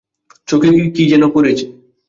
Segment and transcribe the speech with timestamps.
[0.47, 1.65] চোখে কি যেনো পড়েছে।